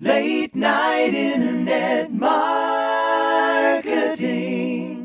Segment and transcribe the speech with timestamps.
[0.00, 2.32] Late night internet marketing.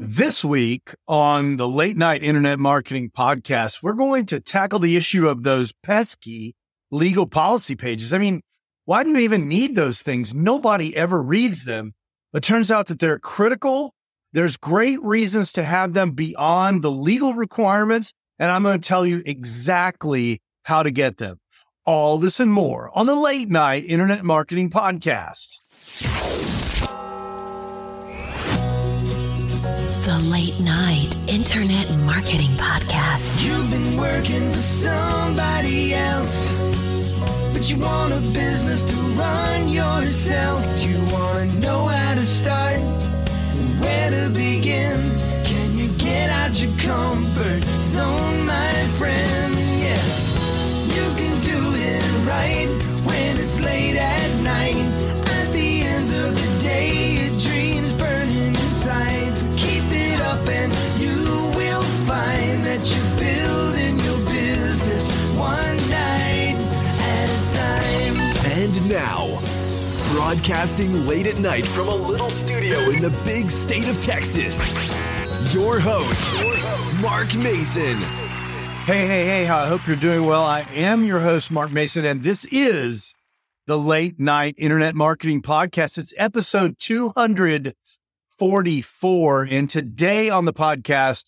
[0.07, 5.27] This week on the Late Night Internet Marketing Podcast, we're going to tackle the issue
[5.27, 6.55] of those pesky
[6.89, 8.13] legal policy pages.
[8.13, 8.41] I mean,
[8.85, 10.33] why do you even need those things?
[10.33, 11.93] Nobody ever reads them.
[12.33, 13.93] It turns out that they're critical.
[14.33, 18.11] There's great reasons to have them beyond the legal requirements.
[18.39, 21.37] And I'm going to tell you exactly how to get them.
[21.89, 25.57] All this and more on the Late Night Internet Marketing Podcast.
[30.05, 33.43] The Late Night Internet Marketing Podcast.
[33.43, 36.53] You've been working for somebody else,
[37.53, 40.63] but you want a business to run yourself.
[40.83, 44.99] You want to know how to start, and where to begin.
[45.43, 48.48] Can you get out your comfort zone,
[53.49, 54.75] it's late at night.
[55.39, 59.35] At the end of the day, your dreams burning inside.
[59.35, 61.17] So keep it up, and you
[61.57, 66.57] will find that you're building your business one night
[67.09, 68.15] at a time.
[68.61, 69.41] And now,
[70.13, 74.77] broadcasting late at night from a little studio in the big state of Texas,
[75.55, 77.97] your host, Mark Mason.
[78.85, 80.43] Hey, hey, hey, how I hope you're doing well.
[80.43, 83.15] I am your host, Mark Mason, and this is
[83.69, 85.99] the Late Night Internet Marketing Podcast.
[85.99, 89.43] It's episode 244.
[89.43, 91.25] And today on the podcast,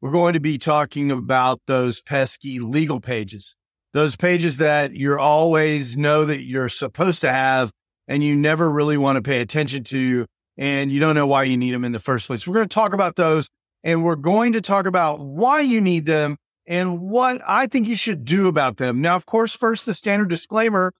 [0.00, 3.54] we're going to be talking about those pesky legal pages,
[3.92, 7.70] those pages that you're always know that you're supposed to have
[8.08, 10.26] and you never really want to pay attention to,
[10.58, 12.44] and you don't know why you need them in the first place.
[12.44, 13.48] We're going to talk about those
[13.84, 17.94] and we're going to talk about why you need them and what I think you
[17.94, 19.00] should do about them.
[19.00, 20.92] Now, of course, first, the standard disclaimer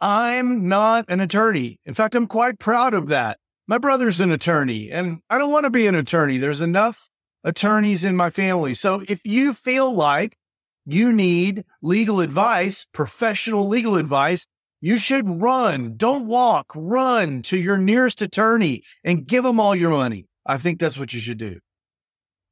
[0.00, 1.78] I'm not an attorney.
[1.84, 3.38] In fact, I'm quite proud of that.
[3.66, 6.38] My brother's an attorney, and I don't want to be an attorney.
[6.38, 7.08] There's enough
[7.42, 8.74] attorneys in my family.
[8.74, 10.36] So if you feel like
[10.84, 14.46] you need legal advice, professional legal advice,
[14.80, 15.94] you should run.
[15.96, 20.26] Don't walk, run to your nearest attorney and give them all your money.
[20.44, 21.58] I think that's what you should do.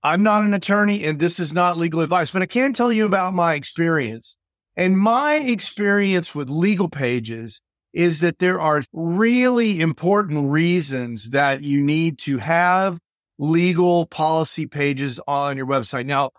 [0.02, 3.06] I'm not an attorney and this is not legal advice, but I can tell you
[3.06, 4.36] about my experience.
[4.76, 7.60] And my experience with legal pages
[7.92, 12.98] is that there are really important reasons that you need to have
[13.38, 16.06] legal policy pages on your website.
[16.06, 16.30] Now,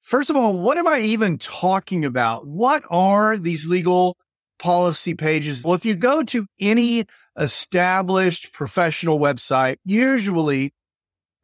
[0.00, 2.46] first of all, what am I even talking about?
[2.46, 4.16] What are these legal
[4.58, 5.62] policy pages?
[5.62, 7.06] Well, if you go to any
[7.38, 10.72] established professional website, usually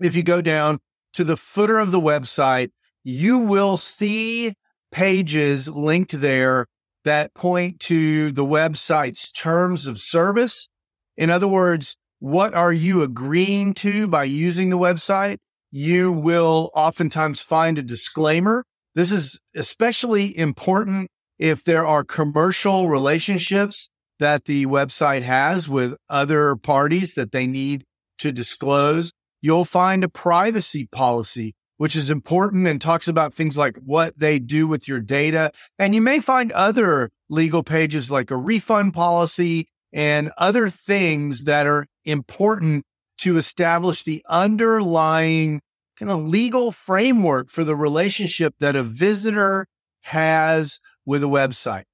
[0.01, 0.79] if you go down
[1.15, 2.71] to the footer of the website,
[3.05, 4.55] you will see
[4.91, 6.67] pages linked there
[7.05, 10.69] that point to the website's terms of service.
[11.17, 15.39] In other words, what are you agreeing to by using the website?
[15.71, 18.65] You will oftentimes find a disclaimer.
[18.95, 23.89] This is especially important if there are commercial relationships
[24.19, 27.85] that the website has with other parties that they need
[28.19, 29.13] to disclose.
[29.41, 34.39] You'll find a privacy policy, which is important and talks about things like what they
[34.39, 35.51] do with your data.
[35.79, 41.67] And you may find other legal pages like a refund policy and other things that
[41.67, 42.85] are important
[43.19, 45.61] to establish the underlying
[45.99, 49.67] kind of legal framework for the relationship that a visitor
[50.03, 51.85] has with a website.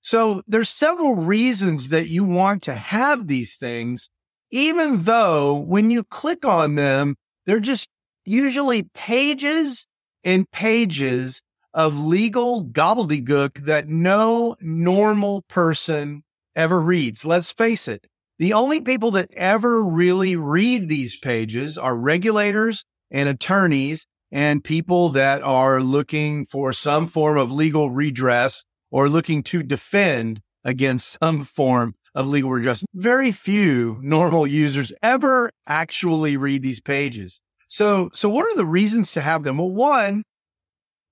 [0.00, 4.10] So there's several reasons that you want to have these things,
[4.50, 7.16] even though when you click on them,
[7.46, 7.88] they're just
[8.24, 9.86] usually pages
[10.24, 11.42] and pages
[11.72, 16.22] of legal gobbledygook that no normal person
[16.54, 17.24] ever reads.
[17.24, 18.06] Let's face it.
[18.38, 25.10] The only people that ever really read these pages are regulators and attorneys and people
[25.10, 31.42] that are looking for some form of legal redress or looking to defend against some
[31.42, 32.82] form of legal redress.
[32.94, 37.40] Very few normal users ever actually read these pages.
[37.74, 39.58] So, so what are the reasons to have them?
[39.58, 40.22] Well, one,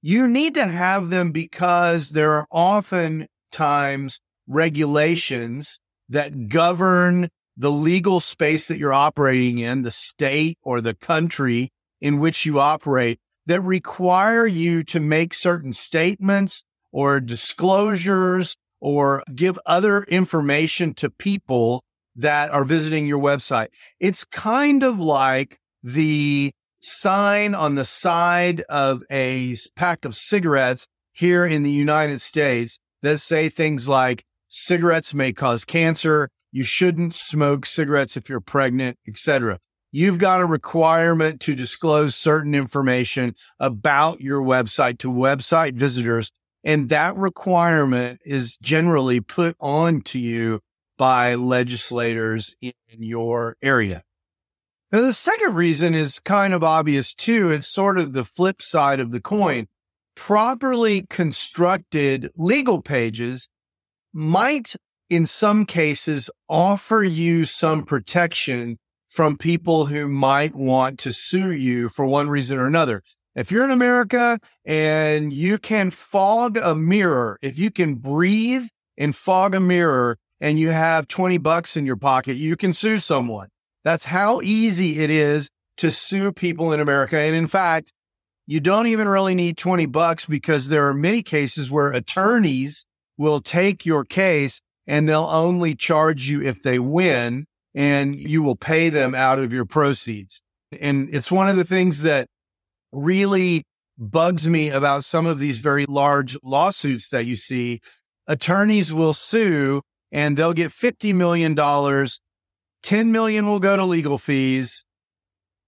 [0.01, 8.21] you need to have them because there are often times regulations that govern the legal
[8.21, 13.61] space that you're operating in, the state or the country in which you operate that
[13.61, 16.63] require you to make certain statements
[16.93, 21.83] or disclosures or give other information to people
[22.15, 23.71] that are visiting your website.
[23.99, 31.47] It's kind of like the sign on the side of a pack of cigarettes here
[31.47, 37.65] in the United States that say things like cigarettes may cause cancer, You shouldn't smoke
[37.67, 39.59] cigarettes if you're pregnant, etc.
[39.91, 46.31] You've got a requirement to disclose certain information about your website to website visitors.
[46.65, 50.61] And that requirement is generally put on to you
[50.97, 54.03] by legislators in your area.
[54.93, 57.51] Now, the second reason is kind of obvious too.
[57.51, 59.69] It's sort of the flip side of the coin.
[60.15, 63.49] Properly constructed legal pages
[64.13, 64.77] might,
[65.09, 68.79] in some cases, offer you some protection
[69.09, 73.03] from people who might want to sue you for one reason or another.
[73.35, 78.67] If you're in America and you can fog a mirror, if you can breathe
[78.99, 82.99] and fog a mirror and you have 20 bucks in your pocket, you can sue
[82.99, 83.49] someone.
[83.85, 87.19] That's how easy it is to sue people in America.
[87.19, 87.93] And in fact,
[88.47, 92.85] you don't even really need 20 bucks because there are many cases where attorneys
[93.17, 98.57] will take your case and they'll only charge you if they win and you will
[98.57, 100.43] pay them out of your proceeds.
[100.81, 102.29] And it's one of the things that
[102.93, 103.65] really
[103.99, 107.81] bugs me about some of these very large lawsuits that you see.
[108.27, 111.55] Attorneys will sue and they'll get $50 million
[112.83, 114.85] 10 million will go to legal fees,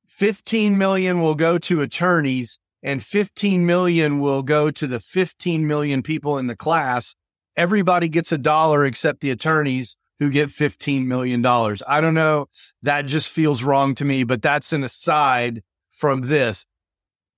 [0.09, 6.03] 15 million will go to attorneys, and 15 million will go to the 15 million
[6.03, 7.15] people in the class.
[7.57, 11.45] Everybody gets a dollar except the attorneys who get $15 million.
[11.45, 12.47] I don't know.
[12.83, 16.67] That just feels wrong to me, but that's an aside from this.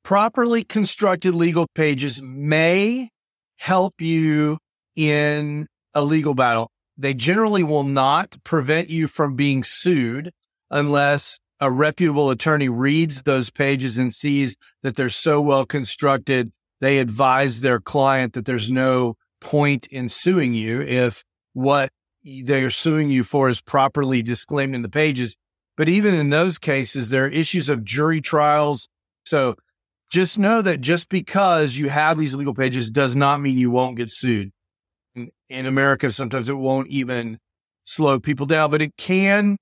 [0.02, 3.10] Properly constructed legal pages may
[3.56, 4.58] help you
[4.94, 6.70] in a legal battle.
[6.98, 10.32] They generally will not prevent you from being sued
[10.70, 16.52] unless a reputable attorney reads those pages and sees that they're so well constructed.
[16.80, 21.22] They advise their client that there's no point in suing you if
[21.52, 21.90] what
[22.24, 25.36] they're suing you for is properly disclaimed in the pages.
[25.76, 28.88] But even in those cases, there are issues of jury trials.
[29.24, 29.56] So
[30.10, 33.96] just know that just because you have these legal pages does not mean you won't
[33.96, 34.52] get sued
[35.48, 37.38] in America, sometimes it won't even
[37.84, 39.58] slow people down, but it can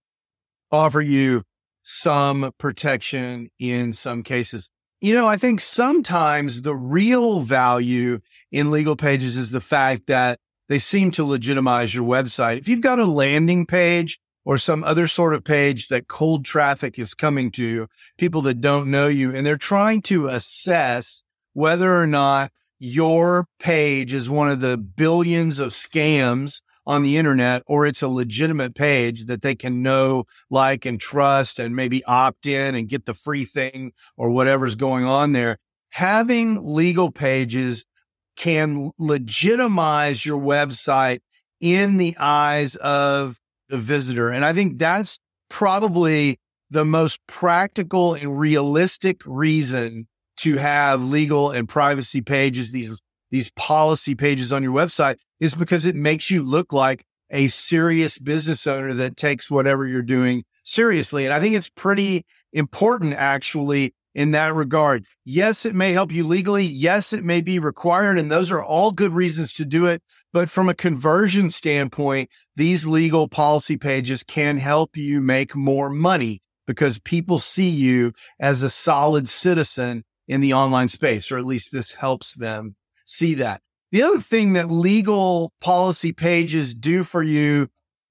[0.71, 1.43] offer you
[1.83, 4.71] some protection in some cases.
[5.01, 8.21] You know, I think sometimes the real value
[8.51, 10.39] in legal pages is the fact that
[10.69, 12.59] they seem to legitimize your website.
[12.59, 16.99] If you've got a landing page or some other sort of page that cold traffic
[16.99, 21.23] is coming to, people that don't know you, and they're trying to assess
[21.53, 27.62] whether or not your page is one of the billions of scams on the internet
[27.67, 32.47] or it's a legitimate page that they can know, like, and trust and maybe opt
[32.47, 35.59] in and get the free thing or whatever's going on there.
[35.91, 37.85] Having legal pages
[38.37, 41.20] can legitimize your website
[41.61, 43.38] in the eyes of
[43.69, 44.31] the visitor.
[44.31, 45.19] And I think that's
[45.49, 46.38] probably
[46.70, 50.09] the most practical and realistic reason
[50.44, 53.00] to have legal and privacy pages, these,
[53.31, 58.19] these policy pages on your website is because it makes you look like a serious
[58.19, 61.25] business owner that takes whatever you're doing seriously.
[61.25, 65.06] And I think it's pretty important actually in that regard.
[65.25, 66.64] Yes, it may help you legally.
[66.67, 68.19] Yes, it may be required.
[68.19, 70.02] And those are all good reasons to do it.
[70.31, 76.43] But from a conversion standpoint, these legal policy pages can help you make more money
[76.67, 81.73] because people see you as a solid citizen in the online space, or at least
[81.73, 83.61] this helps them see that.
[83.93, 87.69] The other thing that legal policy pages do for you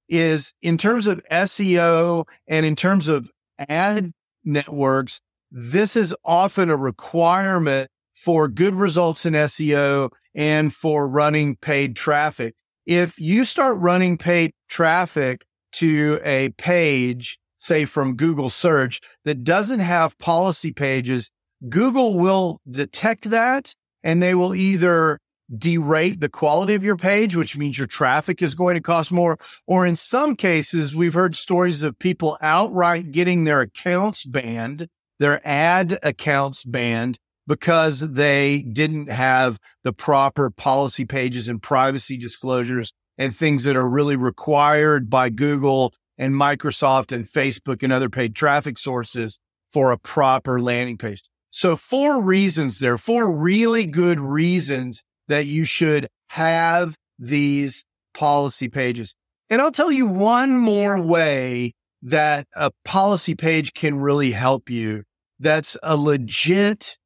[0.08, 3.29] is in terms of SEO and in terms of
[3.60, 5.20] ad networks,
[5.51, 12.55] this is often a requirement for good results in SEO and for running paid traffic.
[12.86, 19.79] If you start running paid traffic to a page, say from Google search that doesn't
[19.79, 21.32] have policy pages,
[21.70, 25.20] Google will detect that and they will either
[25.51, 29.38] derate the quality of your page, which means your traffic is going to cost more.
[29.67, 34.88] Or in some cases, we've heard stories of people outright getting their accounts banned,
[35.20, 42.93] their ad accounts banned because they didn't have the proper policy pages and privacy disclosures
[43.17, 48.36] and things that are really required by Google and Microsoft and Facebook and other paid
[48.36, 49.39] traffic sources
[49.72, 51.24] for a proper landing page.
[51.53, 59.13] So four reasons there, four really good reasons that you should have these policy pages.
[59.51, 65.03] And I'll tell you one more way that a policy page can really help you.
[65.39, 66.98] That's a legit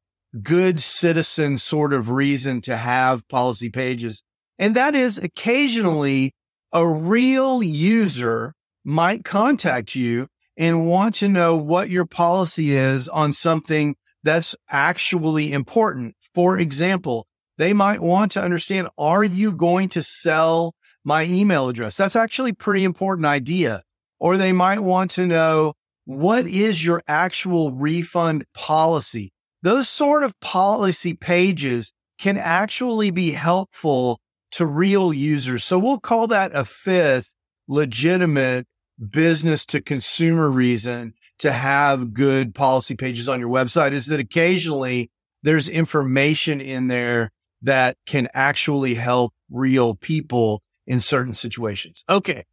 [0.41, 4.23] good citizen sort of reason to have policy pages.
[4.57, 6.33] And that is occasionally
[6.71, 8.53] a real user
[8.85, 15.53] might contact you and want to know what your policy is on something that's actually
[15.53, 16.15] important.
[16.35, 21.97] For example, they might want to understand, are you going to sell my email address?
[21.97, 23.83] That's actually pretty important idea.
[24.19, 25.73] Or they might want to know,
[26.05, 29.31] what is your actual refund policy?
[29.61, 34.19] Those sort of policy pages can actually be helpful
[34.51, 35.63] to real users.
[35.63, 37.31] So we'll call that a fifth
[37.67, 38.65] legitimate
[39.09, 45.11] business to consumer reason to have good policy pages on your website is that occasionally
[45.43, 52.03] there's information in there that can actually help real people in certain situations.
[52.09, 52.45] Okay.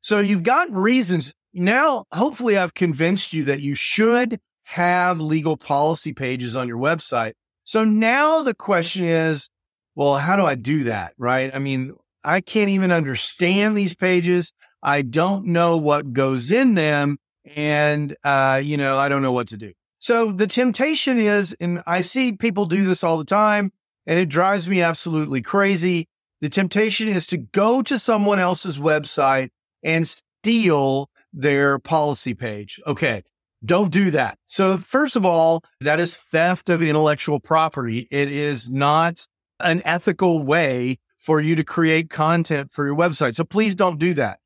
[0.00, 1.32] So you've got reasons.
[1.54, 7.32] Now, hopefully I've convinced you that you should have legal policy pages on your website.
[7.64, 9.48] So now the question is,
[9.94, 11.14] well, how do I do that?
[11.18, 11.54] Right.
[11.54, 11.94] I mean,
[12.24, 14.52] I can't even understand these pages.
[14.82, 17.18] I don't know what goes in them.
[17.56, 19.72] And, uh, you know, I don't know what to do.
[19.98, 23.72] So the temptation is, and I see people do this all the time
[24.06, 26.08] and it drives me absolutely crazy.
[26.40, 29.50] The temptation is to go to someone else's website
[29.82, 32.80] and steal their policy page.
[32.86, 33.22] Okay.
[33.64, 34.38] Don't do that.
[34.46, 38.08] So first of all, that is theft of intellectual property.
[38.10, 39.26] It is not
[39.60, 43.36] an ethical way for you to create content for your website.
[43.36, 44.40] So please don't do that.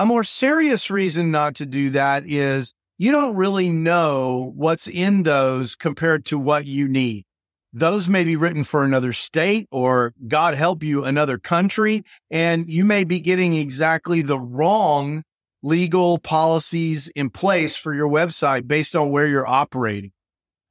[0.00, 5.24] A more serious reason not to do that is you don't really know what's in
[5.24, 7.26] those compared to what you need.
[7.74, 12.02] Those may be written for another state or God help you, another country.
[12.30, 15.22] And you may be getting exactly the wrong
[15.62, 20.12] legal policies in place for your website based on where you're operating.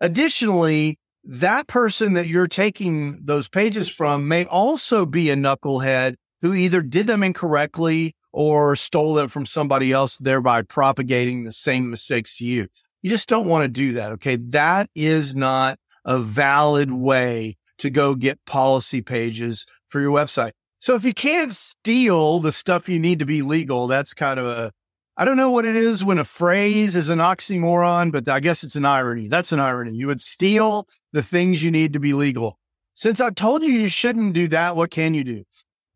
[0.01, 6.55] Additionally, that person that you're taking those pages from may also be a knucklehead who
[6.55, 12.37] either did them incorrectly or stole them from somebody else, thereby propagating the same mistakes
[12.37, 12.67] to you.
[13.01, 14.11] You just don't want to do that.
[14.13, 14.35] Okay.
[14.35, 20.51] That is not a valid way to go get policy pages for your website.
[20.79, 24.45] So if you can't steal the stuff you need to be legal, that's kind of
[24.45, 24.71] a
[25.17, 28.63] I don't know what it is when a phrase is an oxymoron, but I guess
[28.63, 29.27] it's an irony.
[29.27, 29.93] That's an irony.
[29.93, 32.57] You would steal the things you need to be legal.
[32.95, 35.43] Since I told you you shouldn't do that, what can you do?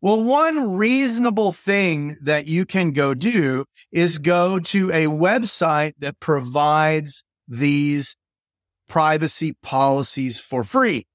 [0.04, 6.20] Well, one reasonable thing that you can go do is go to a website that
[6.20, 8.14] provides these
[8.86, 11.06] privacy policies for free.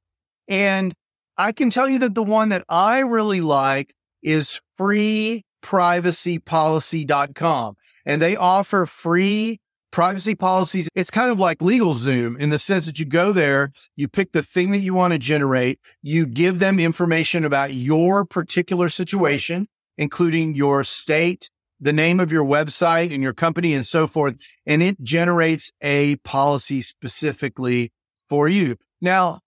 [0.48, 0.96] And
[1.38, 3.93] I can tell you that the one that I really like
[4.24, 7.75] is free privacypolicy.com
[8.08, 9.60] and they offer free
[9.91, 10.89] privacy policies.
[10.96, 14.43] It's kind of like LegalZoom in the sense that you go there, you pick the
[14.43, 19.67] thing that you want to generate, you give them information about your particular situation,
[19.98, 24.36] including your state, the name of your website and your company and so forth.
[24.65, 27.91] And it generates a policy specifically
[28.27, 28.77] for you.
[29.01, 29.39] Now,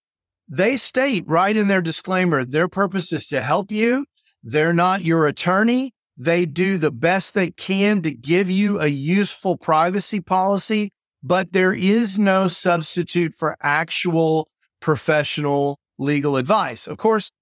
[0.48, 4.06] they state right in their disclaimer, their purpose is to help you.
[4.42, 5.94] They're not your attorney.
[6.22, 11.74] They do the best they can to give you a useful privacy policy, but there
[11.74, 14.48] is no substitute for actual
[14.80, 16.86] professional legal advice.
[16.86, 17.32] Of course,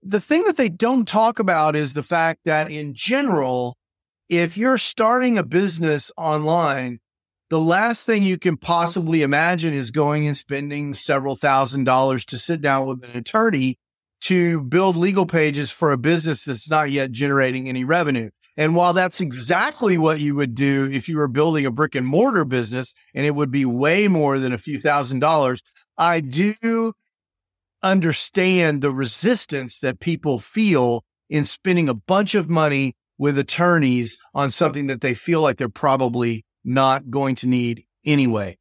[0.00, 3.76] the thing that they don't talk about is the fact that in general,
[4.28, 7.00] if you're starting a business online,
[7.50, 12.38] the last thing you can possibly imagine is going and spending several thousand dollars to
[12.38, 13.76] sit down with an attorney
[14.24, 18.30] to build legal pages for a business that's not yet generating any revenue.
[18.56, 22.06] And while that's exactly what you would do if you were building a brick and
[22.06, 25.60] mortar business and it would be way more than a few thousand dollars,
[25.98, 26.94] I do
[27.82, 34.50] understand the resistance that people feel in spending a bunch of money with attorneys on
[34.50, 38.56] something that they feel like they're probably not going to need anyway.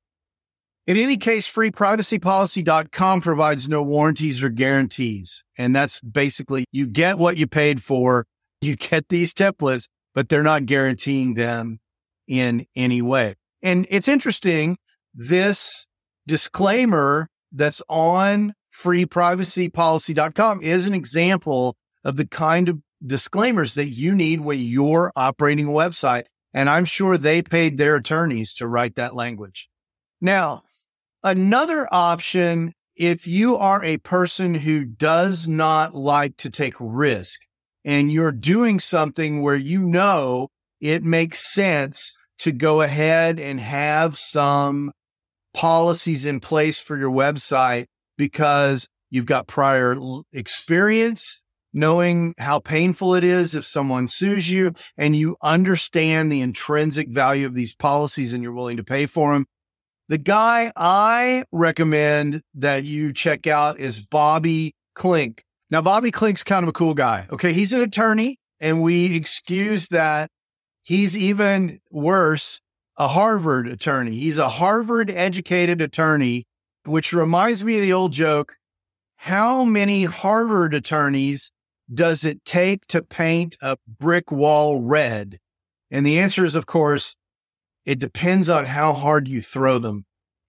[0.85, 5.45] In any case, freeprivacypolicy.com provides no warranties or guarantees.
[5.57, 8.25] And that's basically you get what you paid for.
[8.61, 11.79] You get these templates, but they're not guaranteeing them
[12.27, 13.35] in any way.
[13.61, 14.77] And it's interesting.
[15.13, 15.87] This
[16.27, 24.41] disclaimer that's on freeprivacypolicy.com is an example of the kind of disclaimers that you need
[24.41, 26.25] when you're operating a website.
[26.53, 29.69] And I'm sure they paid their attorneys to write that language.
[30.23, 30.63] Now,
[31.21, 37.41] another option, if you are a person who does not like to take risk
[37.83, 40.47] and you're doing something where you know
[40.79, 44.93] it makes sense to go ahead and have some
[45.53, 47.87] policies in place for your website
[48.17, 49.97] because you've got prior
[50.31, 57.09] experience, knowing how painful it is if someone sues you and you understand the intrinsic
[57.09, 59.45] value of these policies and you're willing to pay for them.
[60.13, 65.39] The guy I recommend that you check out is Bobby Klinck.
[65.71, 67.25] Now, Bobby Klinck's kind of a cool guy.
[67.31, 67.51] Okay.
[67.51, 70.29] He's an attorney and we excuse that.
[70.83, 72.61] He's even worse,
[72.95, 74.13] a Harvard attorney.
[74.13, 76.45] He's a Harvard educated attorney,
[76.85, 78.57] which reminds me of the old joke.
[79.15, 81.51] How many Harvard attorneys
[81.91, 85.39] does it take to paint a brick wall red?
[85.89, 87.15] And the answer is, of course,
[87.85, 90.05] it depends on how hard you throw them.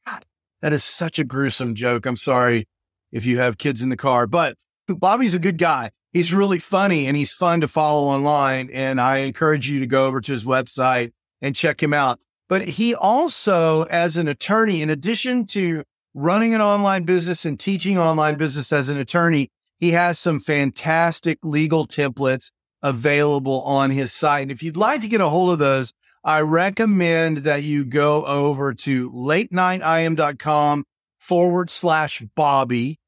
[0.07, 0.25] God,
[0.63, 2.07] that is such a gruesome joke.
[2.07, 2.67] I'm sorry
[3.13, 4.57] if you have kids in the car, but
[4.89, 5.91] Bobby's a good guy.
[6.13, 8.71] He's really funny and he's fun to follow online.
[8.73, 12.21] And I encourage you to go over to his website and check him out.
[12.49, 17.99] But he also, as an attorney, in addition to running an online business and teaching
[17.99, 22.51] online business as an attorney, he has some fantastic legal templates
[22.83, 24.43] available on his site.
[24.43, 25.93] And if you'd like to get a hold of those,
[26.25, 30.85] I recommend that you go over to latenightim.com
[31.19, 32.99] forward slash Bobby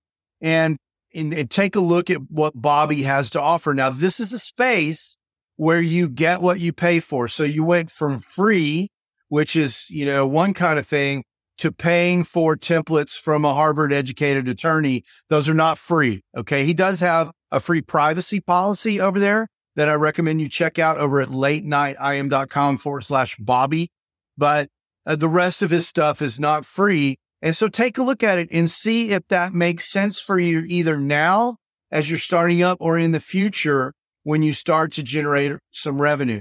[0.40, 0.76] and,
[1.14, 3.72] and, and take a look at what Bobby has to offer.
[3.72, 5.16] Now, this is a space
[5.56, 7.26] where you get what you pay for.
[7.26, 8.90] So you went from free,
[9.28, 11.24] which is, you know, one kind of thing
[11.56, 15.02] to paying for templates from a Harvard educated attorney.
[15.30, 16.22] Those are not free.
[16.36, 16.66] Okay.
[16.66, 20.98] He does have a free privacy policy over there that I recommend you check out
[20.98, 23.90] over at latenightim.com forward slash Bobby.
[24.36, 24.68] But
[25.06, 27.18] uh, the rest of his stuff is not free.
[27.42, 30.64] And so take a look at it and see if that makes sense for you
[30.66, 31.58] either now
[31.90, 33.92] as you're starting up or in the future
[34.24, 36.40] when you start to generate some revenue.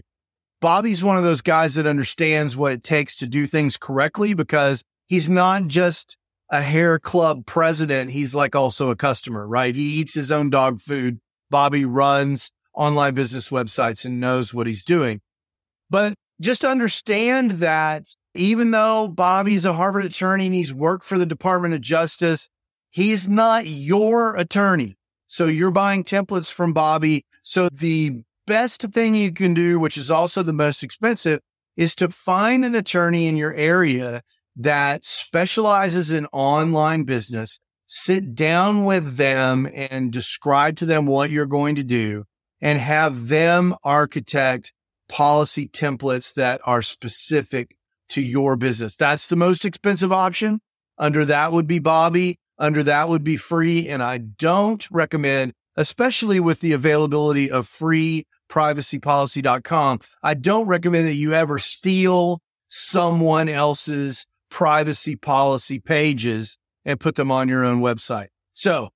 [0.62, 4.84] Bobby's one of those guys that understands what it takes to do things correctly because
[5.08, 6.18] he's not just
[6.50, 8.12] a hair club president.
[8.12, 9.76] He's like also a customer, right?
[9.76, 11.20] He eats his own dog food.
[11.52, 15.22] Bobby runs online business websites and knows what he's doing.
[15.90, 21.26] But just understand that even though Bobby's a Harvard attorney and he's worked for the
[21.26, 22.50] Department of Justice,
[22.90, 24.98] he's not your attorney.
[25.28, 27.26] So you're buying templates from Bobby.
[27.42, 31.40] So the best thing you can do, which is also the most expensive,
[31.78, 34.22] is to find an attorney in your area
[34.56, 37.60] that specializes in online business.
[37.88, 42.26] Sit down with them and describe to them what you're going to do
[42.62, 44.74] and have them architect
[45.08, 47.76] policy templates that are specific
[48.10, 48.96] to your business.
[48.96, 50.62] That's the most expensive option.
[50.98, 52.40] Under that would be Bobby.
[52.58, 53.90] Under that would be free.
[53.90, 61.16] And I don't recommend, especially with the availability of free privacypolicy.com, I don't recommend that
[61.16, 68.28] you ever steal someone else's privacy policy pages and put them on your own website.
[68.54, 68.90] So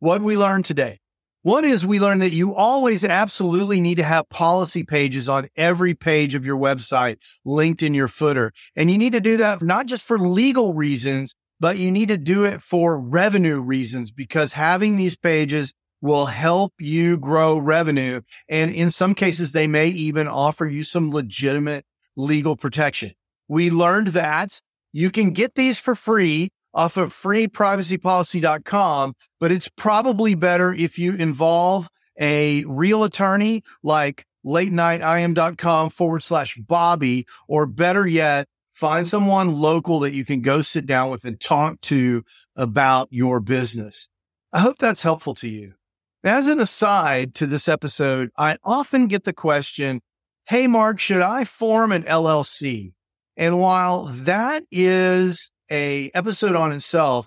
[0.00, 0.98] what we learned today?
[1.46, 5.94] One is we learned that you always absolutely need to have policy pages on every
[5.94, 8.50] page of your website linked in your footer.
[8.74, 12.18] And you need to do that not just for legal reasons, but you need to
[12.18, 18.22] do it for revenue reasons because having these pages will help you grow revenue.
[18.48, 23.12] And in some cases, they may even offer you some legitimate legal protection.
[23.46, 24.60] We learned that
[24.92, 31.14] you can get these for free off of freeprivacypolicy.com, but it's probably better if you
[31.14, 31.88] involve
[32.20, 39.56] a real attorney like late night nightim.com forward slash Bobby, or better yet, find someone
[39.56, 42.22] local that you can go sit down with and talk to
[42.54, 44.08] about your business.
[44.52, 45.72] I hope that's helpful to you.
[46.22, 50.02] As an aside to this episode, I often get the question,
[50.46, 52.92] Hey, Mark, should I form an LLC?
[53.36, 57.26] And while that is a episode on itself,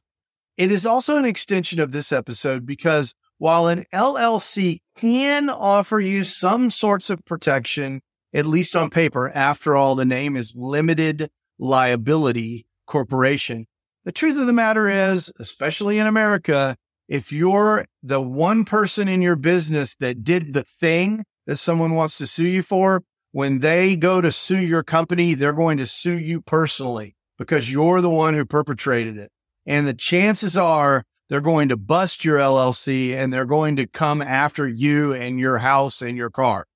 [0.57, 6.25] it is also an extension of this episode because while an LLC can offer you
[6.25, 8.01] some sorts of protection,
[8.33, 13.67] at least on paper, after all, the name is limited liability corporation.
[14.03, 16.75] The truth of the matter is, especially in America,
[17.07, 22.17] if you're the one person in your business that did the thing that someone wants
[22.17, 26.17] to sue you for, when they go to sue your company, they're going to sue
[26.17, 29.31] you personally because you're the one who perpetrated it.
[29.65, 34.21] And the chances are they're going to bust your LLC and they're going to come
[34.21, 36.67] after you and your house and your car.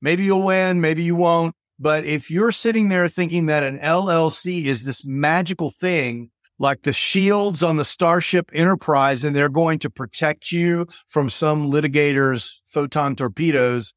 [0.00, 1.54] Maybe you'll win, maybe you won't.
[1.78, 6.92] But if you're sitting there thinking that an LLC is this magical thing, like the
[6.92, 13.16] shields on the Starship Enterprise, and they're going to protect you from some litigator's photon
[13.16, 13.94] torpedoes,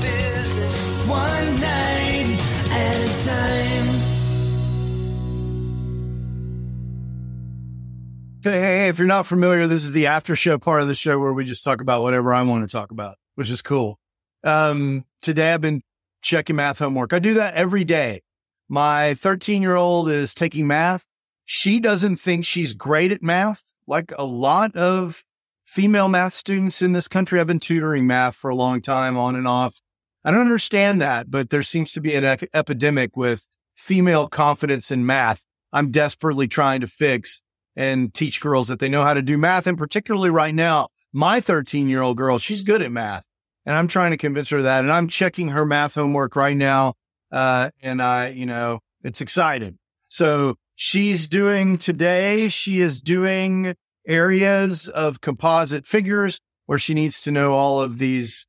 [0.01, 2.39] business one night
[2.71, 4.12] at a time.
[8.45, 11.17] Hey, hey, if you're not familiar, this is the after show part of the show
[11.17, 14.01] where we just talk about whatever I want to talk about, which is cool.
[14.43, 15.83] Um, today I've been
[16.23, 17.13] checking math homework.
[17.13, 18.23] I do that every day.
[18.69, 21.05] My 13 year old is taking math.
[21.45, 23.63] She doesn't think she's great at math.
[23.87, 25.23] Like a lot of
[25.63, 29.37] female math students in this country, I've been tutoring math for a long time on
[29.37, 29.81] and off.
[30.25, 34.91] I don't understand that, but there seems to be an ec- epidemic with female confidence
[34.91, 35.45] in math.
[35.73, 37.41] I'm desperately trying to fix
[37.77, 39.67] and teach girls that they know how to do math.
[39.67, 43.27] And particularly right now, my 13 year old girl, she's good at math
[43.65, 44.81] and I'm trying to convince her that.
[44.81, 46.95] And I'm checking her math homework right now.
[47.31, 49.79] Uh, and I, you know, it's exciting.
[50.09, 53.75] So she's doing today, she is doing
[54.07, 58.47] areas of composite figures where she needs to know all of these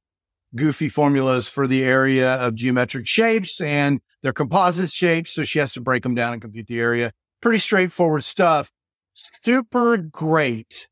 [0.55, 5.33] goofy formulas for the area of geometric shapes and their composite shapes.
[5.33, 7.12] So she has to break them down and compute the area.
[7.41, 8.71] Pretty straightforward stuff
[9.13, 10.88] super great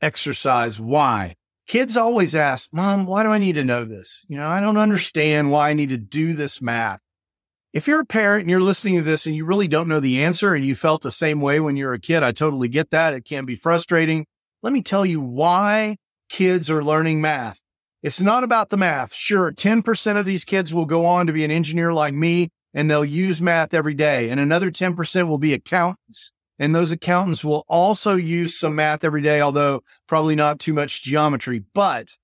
[0.00, 0.80] exercise.
[0.80, 1.36] Why?
[1.66, 4.24] Kids always ask, Mom, why do I need to know this?
[4.28, 7.00] You know, I don't understand why I need to do this math.
[7.74, 10.24] If you're a parent and you're listening to this and you really don't know the
[10.24, 13.12] answer and you felt the same way when you're a kid, I totally get that.
[13.12, 14.24] It can be frustrating.
[14.62, 15.98] Let me tell you why
[16.30, 17.60] kids are learning math.
[18.02, 19.12] It's not about the math.
[19.12, 22.90] Sure, 10% of these kids will go on to be an engineer like me and
[22.90, 24.30] they'll use math every day.
[24.30, 26.32] And another 10% will be accountants.
[26.58, 31.02] And those accountants will also use some math every day, although probably not too much
[31.04, 31.62] geometry.
[31.72, 32.16] But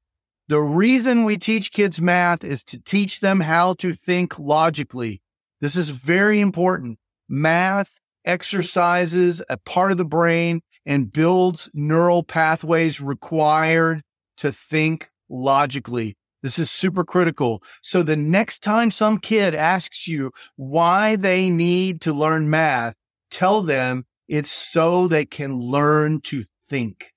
[0.49, 5.23] the reason we teach kids math is to teach them how to think logically.
[5.61, 6.99] This is very important.
[7.29, 14.03] Math exercises a part of the brain and builds neural pathways required
[14.39, 16.17] to think logically.
[16.43, 17.63] This is super critical.
[17.83, 22.95] So the next time some kid asks you why they need to learn math,
[23.31, 27.13] tell them it's so they can learn to think.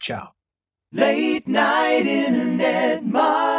[0.00, 0.32] Ciao.
[0.92, 3.50] Late night internet marketing.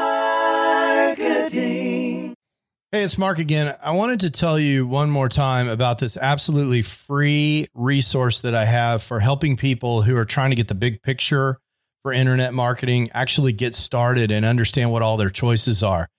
[2.91, 3.73] Hey, it's Mark again.
[3.81, 8.65] I wanted to tell you one more time about this absolutely free resource that I
[8.65, 11.59] have for helping people who are trying to get the big picture
[12.03, 16.09] for internet marketing actually get started and understand what all their choices are.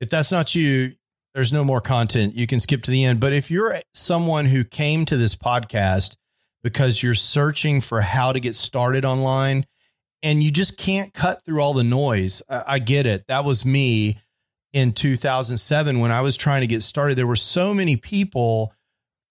[0.00, 0.92] If that's not you,
[1.34, 2.34] there's no more content.
[2.34, 3.20] You can skip to the end.
[3.20, 6.16] But if you're someone who came to this podcast
[6.62, 9.66] because you're searching for how to get started online
[10.22, 13.26] and you just can't cut through all the noise, I, I get it.
[13.28, 14.18] That was me
[14.72, 17.16] in 2007 when I was trying to get started.
[17.16, 18.72] There were so many people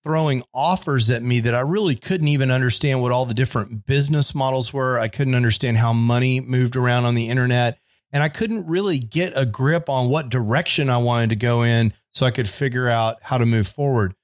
[0.04, 4.34] throwing offers at me that I really couldn't even understand what all the different business
[4.34, 4.98] models were.
[4.98, 7.80] I couldn't understand how money moved around on the internet.
[8.12, 11.94] And I couldn't really get a grip on what direction I wanted to go in
[12.14, 14.16] so I could figure out how to move forward.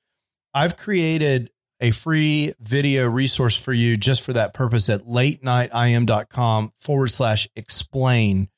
[0.53, 7.11] I've created a free video resource for you just for that purpose at latenightim.com forward
[7.11, 8.49] slash explain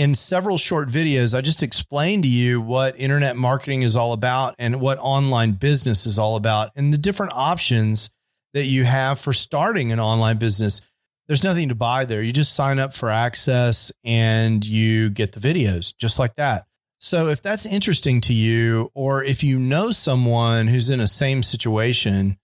[0.00, 4.54] in several short videos, I just explained to you what internet marketing is all about
[4.58, 8.10] and what online business is all about and the different options
[8.54, 10.80] that you have for starting an online business.
[11.30, 12.22] There's nothing to buy there.
[12.22, 16.66] You just sign up for access and you get the videos just like that.
[16.98, 21.44] So if that's interesting to you, or if you know someone who's in a same
[21.44, 22.36] situation,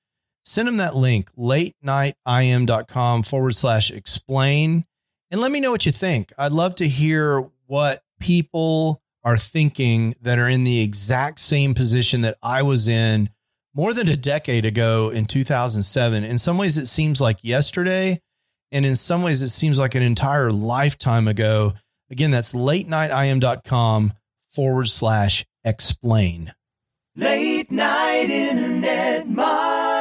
[0.45, 4.85] send them that link, late nightim.com forward slash explain,
[5.33, 6.33] and let me know what you think.
[6.39, 12.21] I'd love to hear what people are thinking that are in the exact same position
[12.21, 13.31] that I was in
[13.75, 16.23] more than a decade ago in 2007.
[16.23, 18.21] In some ways, it seems like yesterday.
[18.73, 21.75] And in some ways, it seems like an entire lifetime ago.
[22.11, 24.13] Again, that's latenightim.com
[24.49, 26.53] forward slash explain.
[27.15, 29.96] Late night internet, Mark.